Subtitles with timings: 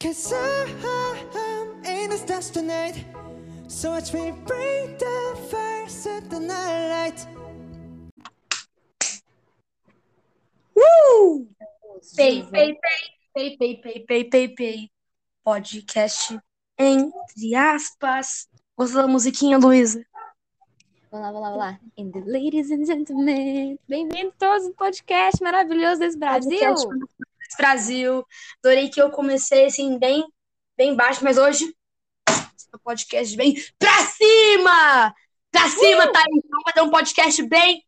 [0.00, 3.04] Cause I'm in a stars tonight
[3.68, 7.26] So watch me bring the fire, set the night light
[10.74, 11.44] Uh!
[12.16, 12.78] Pei, pei,
[13.34, 14.90] pei, pei, pei, pei, pei, pei,
[15.44, 16.40] Podcast
[16.78, 18.48] entre aspas.
[18.78, 20.02] Gostou da musiquinha, Luísa?
[21.10, 21.80] Vamos lá, vamos lá, vamos lá.
[21.98, 26.58] And the ladies and gentlemen, bem-vindos todos ao podcast maravilhoso desse Brasil.
[26.58, 26.88] Podcast
[27.56, 28.24] Brasil.
[28.62, 30.24] Adorei que eu comecei assim, bem,
[30.76, 31.74] bem baixo, mas hoje
[32.72, 35.14] o podcast bem pra cima!
[35.50, 36.42] Pra cima, tá aí.
[36.48, 37.84] Vamos fazer um podcast bem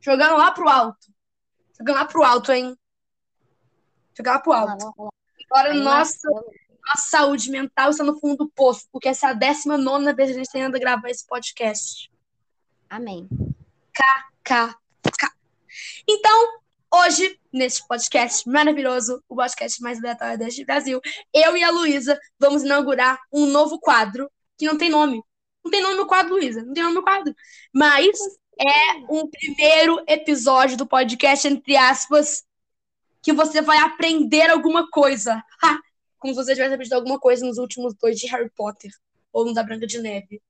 [0.00, 1.06] jogando lá pro alto.
[1.78, 2.76] Jogando lá pro alto, hein?
[4.16, 5.12] Jogar lá pro alto.
[5.50, 10.12] Agora, nossa, nossa saúde mental está no fundo do poço, porque essa é a 19
[10.14, 12.10] vez que a gente tem indo gravar esse podcast.
[12.88, 13.28] Amém.
[13.92, 14.78] K, K.
[16.08, 16.60] Então,
[16.92, 21.00] hoje, neste podcast maravilhoso, o podcast mais aleatório deste Brasil,
[21.32, 25.22] eu e a Luísa vamos inaugurar um novo quadro que não tem nome.
[25.64, 26.62] Não tem nome no quadro, Luísa.
[26.62, 27.34] Não tem nome no quadro.
[27.74, 28.18] Mas
[28.58, 32.44] é um primeiro episódio do podcast, entre aspas,
[33.22, 35.42] que você vai aprender alguma coisa.
[35.62, 35.78] Ha!
[36.18, 38.90] Como se você tivesse aprendido alguma coisa nos últimos dois de Harry Potter
[39.32, 40.40] ou no da Branca de Neve.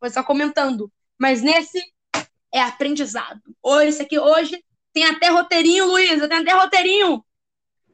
[0.00, 0.92] Vai só comentando.
[1.18, 1.82] Mas nesse
[2.52, 3.40] é aprendizado.
[3.62, 4.62] Hoje, esse aqui hoje
[4.96, 6.26] tem até roteirinho, Luísa.
[6.26, 7.22] Tem até roteirinho.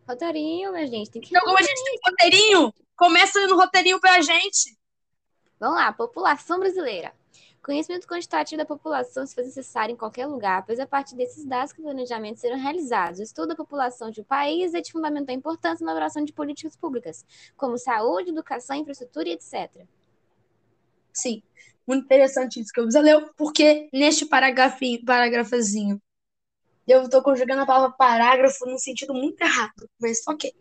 [0.09, 1.11] Roteirinho, minha gente.
[1.11, 1.31] Tem que...
[1.31, 4.79] Então, como a gente tem roteirinho, começa no roteirinho pra gente.
[5.59, 7.13] Vamos lá, população brasileira.
[7.61, 11.73] Conhecimento quantitativo da população se faz necessário em qualquer lugar, pois a partir desses dados
[11.73, 13.19] que o planejamento serão realizados.
[13.19, 16.77] O estudo da população de um país é de fundamental importância na elaboração de políticas
[16.77, 17.25] públicas,
[17.57, 19.85] como saúde, educação, infraestrutura e etc.
[21.13, 21.43] Sim,
[21.85, 26.01] muito interessante isso que eu leu, porque neste parágrafozinho,
[26.87, 30.53] eu tô conjugando a palavra parágrafo num sentido muito errado, mas ok.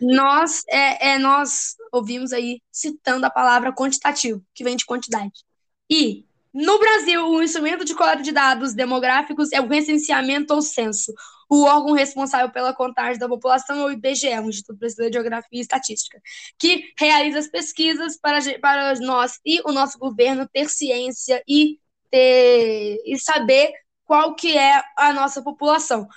[0.00, 5.44] nós, é, é, nós ouvimos aí citando a palavra quantitativo, que vem de quantidade.
[5.90, 11.12] E, no Brasil, o instrumento de coleta de dados demográficos é o recenseamento ou censo.
[11.48, 15.58] O órgão responsável pela contagem da população é o IBGE, o Instituto Brasileiro de Geografia
[15.58, 16.20] e Estatística,
[16.58, 21.78] que realiza as pesquisas para, para nós e o nosso governo ter ciência e,
[22.10, 23.72] ter, e saber
[24.06, 26.08] qual que é a nossa população.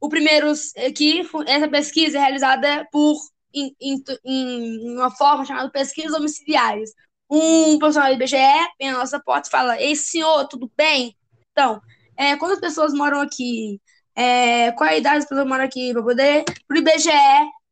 [0.00, 0.54] O primeiro
[1.30, 3.16] fu- essa pesquisa é realizada por
[3.52, 6.92] em, em, em uma forma chamada pesquisas domiciliares.
[7.30, 8.36] Um profissional do IBGE
[8.78, 11.16] vem na nossa porta e fala: Ei, senhor, tudo bem?
[11.52, 11.80] Então,
[12.16, 13.80] é, quantas pessoas moram aqui?
[14.14, 15.92] É, qual a idade das pessoas moram aqui?
[15.92, 17.10] Para poder, para o IBGE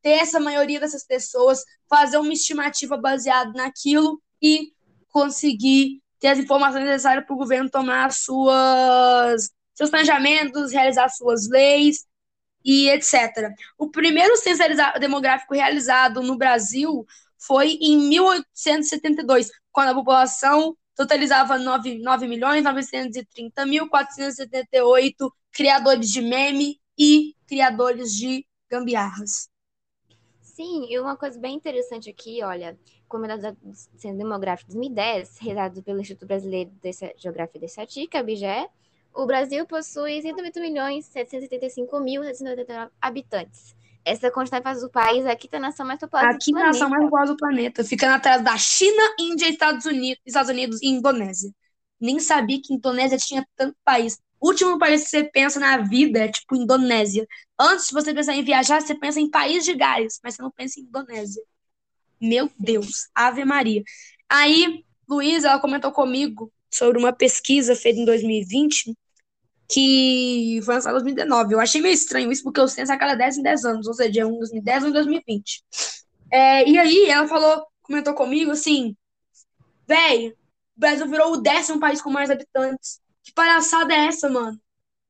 [0.03, 4.73] ter essa maioria dessas pessoas, fazer uma estimativa baseada naquilo e
[5.11, 12.07] conseguir ter as informações necessárias para o governo tomar suas, seus planejamentos, realizar suas leis
[12.65, 13.51] e etc.
[13.77, 14.63] O primeiro censo
[15.01, 17.05] demográfico realizado no Brasil
[17.45, 26.23] foi em 1872, quando a população totalizava 9, 9 milhões 930 mil 478 criadores de
[26.23, 29.52] meme e criadores de gambiarras.
[30.63, 32.79] Sim, e uma coisa bem interessante aqui, olha,
[33.09, 33.53] como é da
[33.97, 38.69] Censo Demográfico 2010, realizado pelo Instituto Brasileiro de Geografia e Estatística, IBGE,
[39.13, 43.75] o Brasil possui 108 milhões 775 mil 789 habitantes.
[44.05, 47.03] Essa quantidade faz o país a quinta nação mais populosa do Aqui na nação mais
[47.03, 47.11] planeta.
[47.11, 51.53] populosa do planeta, ficando atrás da China, Índia, Estados Unidos, Estados Unidos e Indonésia.
[52.01, 54.21] Nem sabia que Indonésia tinha tanto país.
[54.43, 57.27] Último país que você pensa na vida é tipo Indonésia.
[57.59, 60.51] Antes de você pensar em viajar, você pensa em país de Gales, mas você não
[60.51, 61.43] pensa em Indonésia.
[62.21, 63.83] Meu Deus, Ave Maria.
[64.29, 68.97] Aí, Luísa, ela comentou comigo sobre uma pesquisa feita em 2020
[69.73, 71.55] que foi lançada em 2019.
[71.55, 73.95] Eu achei meio estranho isso, porque o censo a cada 10 em 10 anos, ou
[73.95, 75.65] seja, é um em 2010 ou em 2020.
[76.31, 78.97] É, e aí ela falou, comentou comigo assim,
[79.87, 80.35] véi, o
[80.77, 83.02] Brasil virou o décimo país com mais habitantes.
[83.23, 84.61] Que palhaçada é essa, mano?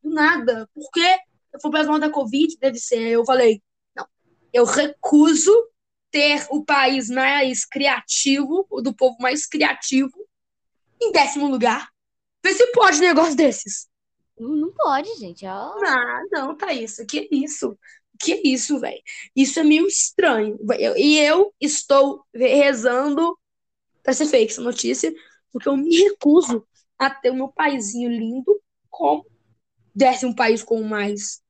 [0.02, 0.68] Do nada.
[0.74, 1.18] Por quê?
[1.52, 3.08] Eu fui pra da Covid, deve ser.
[3.08, 3.62] Eu falei,
[3.94, 4.06] não,
[4.52, 5.52] eu recuso
[6.10, 10.12] ter o país mais criativo, o do povo mais criativo,
[11.00, 11.88] em décimo lugar.
[12.44, 13.88] Vê se pode um negócio desses.
[14.38, 15.46] Não, não pode, gente.
[15.46, 17.78] Ó, Ah, não, Thaís, que isso?
[18.20, 19.00] Que isso, velho?
[19.34, 20.58] Isso é meio estranho.
[20.78, 23.38] Eu- e eu estou rezando
[24.02, 25.12] para ser fake essa notícia,
[25.52, 26.66] porque eu me recuso
[27.02, 29.26] a ter o meu paizinho lindo como
[29.92, 31.42] décimo país com mais,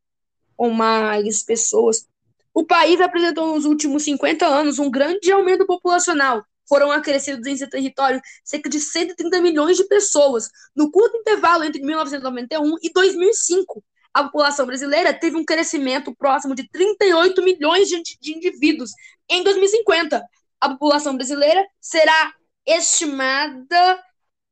[0.56, 2.08] com mais pessoas.
[2.54, 6.43] O país apresentou nos últimos 50 anos um grande aumento populacional.
[6.66, 11.82] Foram acrescidos em seu território cerca de 130 milhões de pessoas no curto intervalo entre
[11.82, 13.84] 1991 e 2005.
[14.14, 18.90] a população brasileira teve um crescimento próximo de 38 milhões de indivíduos
[19.28, 20.22] em 2050.
[20.60, 22.32] A população brasileira será
[22.66, 24.02] estimada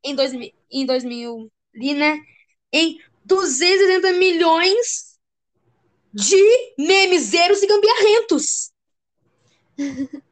[0.03, 1.51] em 2000, em 2000
[1.97, 2.21] né,
[2.73, 5.19] em 280 milhões
[6.13, 6.37] de
[6.79, 8.73] memezeiros e gambiarrentos.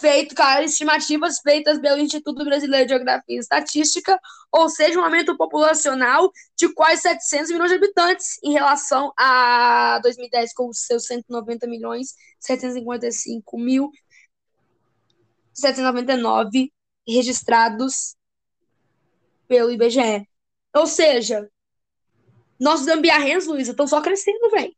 [0.00, 4.20] Feito, cara, estimativas feitas pelo Instituto Brasileiro de Geografia e Estatística,
[4.52, 10.52] ou seja, um aumento populacional de quase 700 milhões de habitantes em relação a 2010,
[10.52, 13.90] com os seus 190 milhões 755 mil
[15.54, 16.70] 799
[17.08, 18.16] registrados
[19.46, 20.28] pelo IBGE.
[20.74, 21.50] Ou seja,
[22.58, 24.74] nossos gambiarrentos, Luísa, estão só crescendo, velho.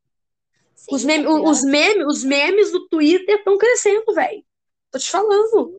[0.91, 4.45] Os, meme, tá os, meme, os memes do Twitter estão crescendo, velho.
[4.91, 5.77] Tô te falando.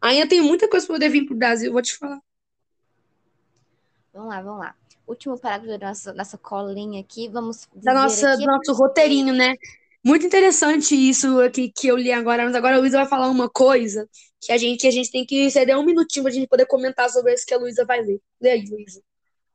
[0.00, 2.20] Ainda tem muita coisa pra poder vir pro Brasil, vou te falar.
[4.12, 4.74] Vamos lá, vamos lá.
[5.06, 7.28] Último parágrafo da nossa, nossa colinha aqui.
[7.28, 8.44] Vamos da nossa, aqui...
[8.44, 9.54] do nosso roteirinho, né?
[10.08, 13.46] Muito interessante isso aqui que eu li agora, mas agora a Luísa vai falar uma
[13.46, 14.08] coisa
[14.40, 17.10] que a gente, que a gente tem que ceder um minutinho pra gente poder comentar
[17.10, 18.18] sobre isso que a Luísa vai ler.
[18.40, 19.02] Lê aí, Luísa.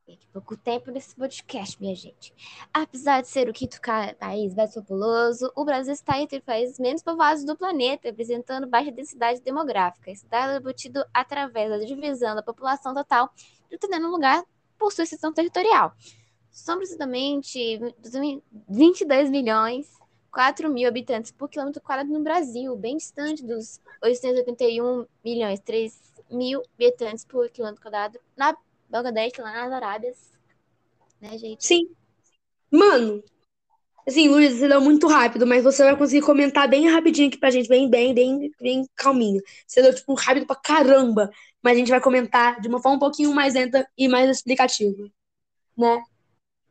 [0.06, 2.32] Tem pouco tempo nesse podcast, minha gente.
[2.72, 3.80] Apesar de ser o quinto
[4.16, 8.92] país mais populoso, o Brasil está entre os países menos povoados do planeta, apresentando baixa
[8.92, 10.12] densidade demográfica.
[10.12, 13.28] Isso está embutido através da divisão da população total,
[13.68, 14.40] determinando lugar
[14.78, 15.92] por sua extensão territorial.
[16.48, 17.80] São precisamente
[18.68, 20.03] 22 milhões
[20.34, 26.60] 4 mil habitantes por quilômetro quadrado no Brasil, bem distante dos 881 milhões 3 mil
[26.74, 28.56] habitantes por quilômetro quadrado na
[28.90, 30.32] Bangladesh, lá nas Arábias.
[31.20, 31.64] Né, gente?
[31.64, 31.88] Sim.
[32.68, 33.22] Mano,
[34.04, 37.50] assim, Luiz, você deu muito rápido, mas você vai conseguir comentar bem rapidinho aqui pra
[37.50, 39.40] gente, bem, bem, bem, bem calminho.
[39.64, 41.30] Você deu, tipo, rápido pra caramba,
[41.62, 45.08] mas a gente vai comentar de uma forma um pouquinho mais lenta e mais explicativa,
[45.78, 46.02] né?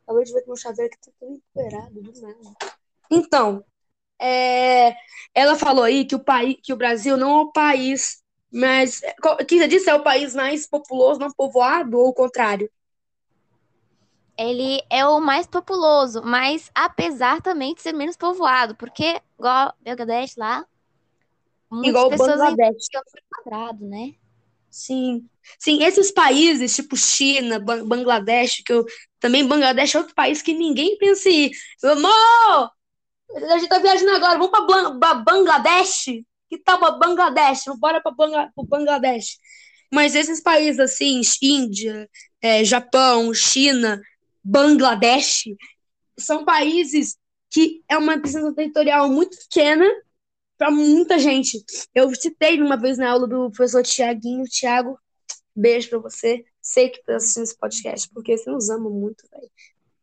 [0.02, 2.73] Acabei de ver que meu chaveiro aqui tá tudo empoeirado, do nada.
[3.10, 3.64] Então,
[4.20, 4.94] é,
[5.34, 8.22] ela falou aí que o, país, que o Brasil não é o país
[8.52, 9.00] mais.
[9.48, 12.70] que você disse é o país mais populoso, não povoado, ou o contrário?
[14.36, 20.36] Ele é o mais populoso, mas apesar também de ser menos povoado, porque, igual Bangladesh
[20.36, 20.66] lá,
[21.70, 22.86] muitas igual pessoas Bangladesh.
[23.30, 24.14] quadrado, né?
[24.70, 25.28] Sim.
[25.58, 28.84] Sim, esses países, tipo China, Bangladesh, que eu.
[29.20, 31.52] Também Bangladesh é outro país que ninguém pensa em ir.
[31.84, 32.70] Amor!
[33.30, 36.04] A gente tá viajando agora, vamos pra, Bangladesh?
[36.48, 37.64] Que tal pra Bangladesh?
[37.78, 39.38] Bora pra Bangla Bangladesh.
[39.92, 42.08] Mas esses países assim, Índia,
[42.40, 44.00] é, Japão, China,
[44.42, 45.44] Bangladesh,
[46.18, 47.16] são países
[47.50, 49.88] que é uma presença territorial muito pequena
[50.58, 51.64] para muita gente.
[51.94, 54.98] Eu citei uma vez na aula do professor Tiaguinho, Tiago,
[55.54, 56.44] beijo para você.
[56.60, 59.50] Sei que tá assistindo esse podcast, porque você nos ama muito, velho.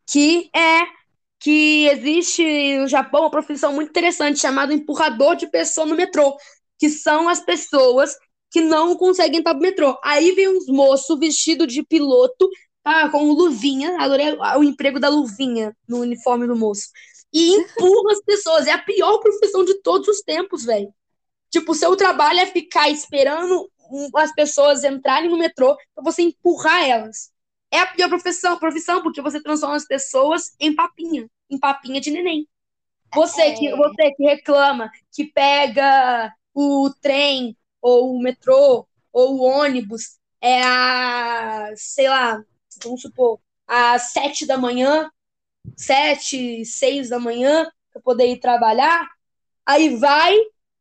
[0.05, 1.00] Que é
[1.41, 6.37] que existe no Japão uma profissão muito interessante chamada empurrador de pessoa no metrô,
[6.77, 8.15] que são as pessoas
[8.51, 9.97] que não conseguem entrar no metrô.
[10.03, 12.47] Aí vem uns moços vestidos de piloto,
[12.83, 16.89] tá, com luvinha, adorei o emprego da luvinha no uniforme do moço,
[17.33, 18.67] e empurra as pessoas.
[18.67, 20.93] É a pior profissão de todos os tempos, velho.
[21.49, 23.67] Tipo, o seu trabalho é ficar esperando
[24.15, 27.30] as pessoas entrarem no metrô para você empurrar elas
[27.71, 32.11] é a pior profissão, profissão porque você transforma as pessoas em papinha, em papinha de
[32.11, 32.47] neném.
[33.13, 33.53] Você é.
[33.53, 40.63] que você que reclama, que pega o trem ou o metrô ou o ônibus é
[40.63, 42.43] a, sei lá,
[42.83, 45.09] vamos supor, às sete da manhã,
[45.77, 49.07] sete, seis da manhã, para poder ir trabalhar,
[49.65, 50.35] aí vai,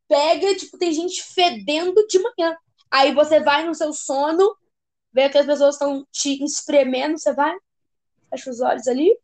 [0.07, 2.55] pega, tipo, tem gente fedendo de manhã.
[2.89, 4.55] Aí você vai no seu sono,
[5.13, 7.55] vê que as pessoas estão te espremendo, você vai,
[8.29, 9.17] fecha os olhos ali,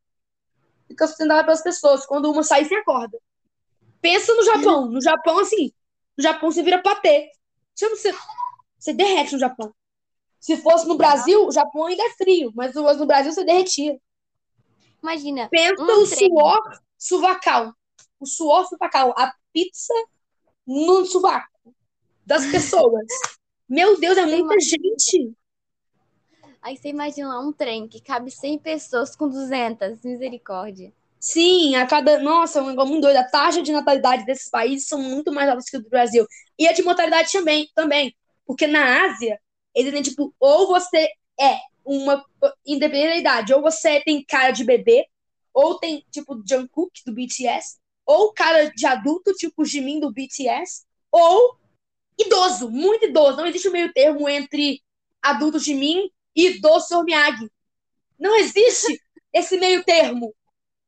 [0.87, 2.05] fica sustentada pelas pessoas.
[2.05, 3.17] Quando uma sai, você acorda.
[4.01, 4.89] Pensa no Japão.
[4.89, 5.71] No Japão, assim,
[6.17, 7.31] no Japão você vira patê.
[7.75, 8.13] Você,
[8.77, 9.73] você derrete no Japão.
[10.39, 13.99] Se fosse no Brasil, o Japão ainda é frio, mas no Brasil você derretia.
[15.01, 15.49] Imagina.
[15.49, 17.73] Pensa um o suor suvacal.
[18.19, 19.13] O suor suvacal.
[19.17, 19.93] A pizza
[20.65, 21.75] no suvaco
[22.25, 23.05] das pessoas.
[23.69, 25.33] Meu Deus, é muita gente.
[26.67, 30.91] Aí você imagina um trem que cabe 100 pessoas com 200, misericórdia.
[31.17, 32.19] Sim, a cada.
[32.19, 33.15] Nossa, é um negócio muito doido.
[33.15, 36.27] A taxa de natalidade desses países são muito mais altas que a do Brasil.
[36.59, 38.13] E a de mortalidade também, também.
[38.45, 39.39] Porque na Ásia,
[39.73, 41.07] eles têm, tipo, ou você
[41.39, 42.21] é uma.
[42.65, 45.07] Independente da idade, ou você tem cara de bebê,
[45.53, 51.57] ou tem, tipo, Jungkook do BTS, ou cara de adulto, tipo Jimin do BTS, ou
[52.19, 53.37] idoso, muito idoso.
[53.37, 54.81] Não existe um meio termo entre
[55.21, 57.03] adulto Jimin e do Sr.
[57.03, 57.51] Miyagi.
[58.19, 59.01] Não existe
[59.33, 60.33] esse meio termo.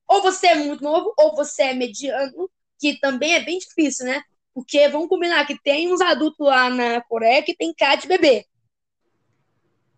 [0.07, 4.21] Ou você é muito novo, ou você é mediano, que também é bem difícil, né?
[4.53, 8.45] Porque vamos combinar que tem uns adultos lá na Coreia que tem cara de bebê.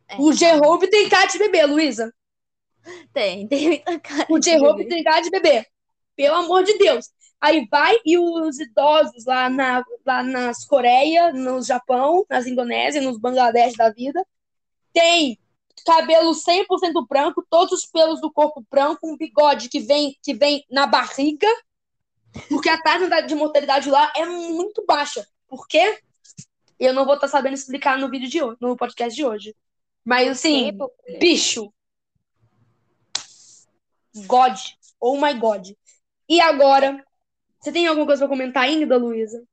[0.07, 2.13] É, O J-Hope tem cara de bebê, Luísa.
[3.13, 4.27] Tem, tem muita cara.
[4.29, 5.65] O J-Hope tem cara de bebê.
[6.15, 7.09] Pelo amor de Deus.
[7.39, 13.19] Aí vai e os idosos lá, na, lá nas Coreia, no Japão, nas Indonésia, nos
[13.19, 14.23] Bangladesh da vida,
[14.93, 15.39] tem
[15.85, 20.65] cabelo 100% branco, todos os pelos do corpo branco, um bigode que vem, que vem
[20.69, 21.47] na barriga,
[22.49, 25.25] porque a taxa de mortalidade lá é muito baixa.
[25.47, 25.99] Por quê?
[26.79, 29.55] Eu não vou estar sabendo explicar no vídeo de hoje, no podcast de hoje.
[30.03, 30.71] Mas assim,
[31.19, 31.71] bicho.
[34.25, 34.57] God.
[34.99, 35.69] Oh my God.
[36.27, 37.05] E agora,
[37.59, 39.43] você tem alguma coisa pra comentar ainda, Luísa?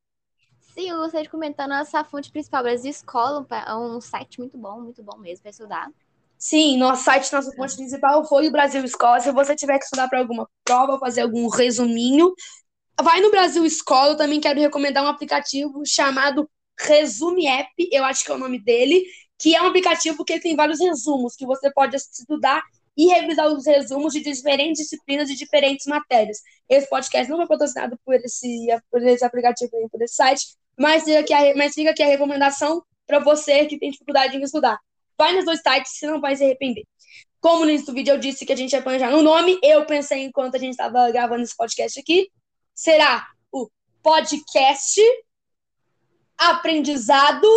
[0.75, 4.81] Sim, eu gostaria de comentar nossa fonte principal, Brasil Escola, é um site muito bom,
[4.81, 5.91] muito bom mesmo para estudar.
[6.39, 9.21] Sim, nosso site, nossa fonte principal foi o Brasil Escola.
[9.21, 12.33] Se você tiver que estudar para alguma prova, fazer algum resuminho,
[13.01, 14.13] vai no Brasil Escola.
[14.13, 18.63] Eu também quero recomendar um aplicativo chamado Resume App, eu acho que é o nome
[18.63, 19.05] dele,
[19.37, 22.63] que é um aplicativo que tem vários resumos que você pode estudar
[22.97, 26.39] e revisar os resumos de diferentes disciplinas de diferentes matérias.
[26.69, 30.47] Esse podcast não foi patrocinado por esse, por esse aplicativo nem por esse site,
[30.79, 34.43] mas fica aqui a, mas fica aqui a recomendação para você que tem dificuldade em
[34.43, 34.79] estudar.
[35.19, 36.85] Vai nos dois sites, você não vai se arrepender.
[37.41, 39.85] Como no início do vídeo eu disse que a gente ia planejar no nome, eu
[39.85, 42.31] pensei enquanto a gente estava gravando esse podcast aqui,
[42.75, 43.69] será o
[44.03, 45.01] podcast
[46.37, 47.49] aprendizado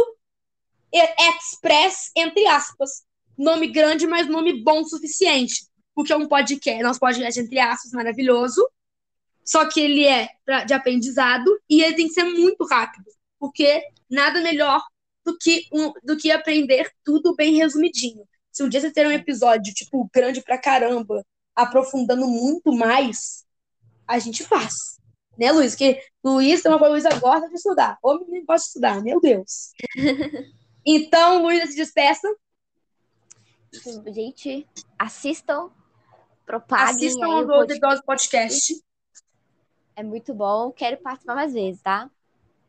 [0.94, 3.04] express, entre aspas.
[3.38, 5.66] Nome grande, mas nome bom o suficiente.
[5.96, 8.68] Porque é um podcast, nosso podcast, entre aspas, maravilhoso.
[9.44, 10.30] Só que ele é
[10.66, 13.06] de aprendizado e ele tem que ser muito rápido.
[13.40, 14.82] Porque nada melhor
[15.26, 18.28] do que, um, do que aprender tudo bem resumidinho.
[18.52, 21.26] Se um dia você ter um episódio, tipo, grande pra caramba,
[21.56, 23.46] aprofundando muito mais,
[24.08, 25.00] a gente faz.
[25.38, 25.76] Né, Luiz?
[25.76, 27.98] Que Luiz tem uma coisa, gosta de estudar.
[28.04, 29.72] Ô, menino gosta de estudar, meu Deus.
[30.84, 32.28] Então, Luísa se despeça.
[34.12, 35.70] Gente, assistam,
[36.44, 37.46] propaguem Assistam ao.
[37.46, 38.84] Doze Podcast.
[39.96, 40.72] É muito bom.
[40.72, 42.10] Quero participar mais vezes, tá?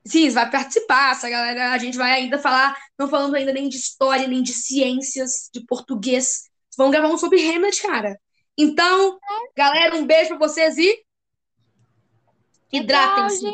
[0.05, 1.73] Sim, vai participar, essa galera.
[1.73, 5.65] A gente vai ainda falar, não falando ainda nem de história, nem de ciências, de
[5.65, 6.51] português.
[6.77, 8.19] Vamos gravar um sobre Hamlet, cara.
[8.59, 9.19] Então,
[9.57, 11.05] galera, um beijo pra vocês e
[12.73, 13.47] hidratem-se.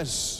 [0.00, 0.35] is.